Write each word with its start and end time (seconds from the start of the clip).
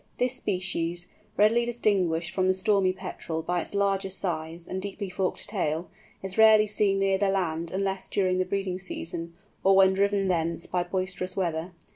This 0.17 0.33
species, 0.37 1.09
readily 1.37 1.63
distinguished 1.63 2.33
from 2.33 2.47
the 2.47 2.55
Stormy 2.55 2.91
Petrel 2.91 3.43
by 3.43 3.61
its 3.61 3.75
larger 3.75 4.09
size 4.09 4.67
and 4.67 4.81
deeply 4.81 5.11
forked 5.11 5.47
tail, 5.47 5.91
is 6.23 6.39
rarely 6.39 6.65
seen 6.65 6.97
near 6.97 7.19
the 7.19 7.29
land 7.29 7.69
unless 7.69 8.09
during 8.09 8.39
the 8.39 8.45
breeding 8.45 8.79
season, 8.79 9.35
or 9.63 9.75
when 9.75 9.93
driven 9.93 10.27
thence 10.27 10.65
by 10.65 10.81
boisterous 10.81 11.37
weather. 11.37 11.73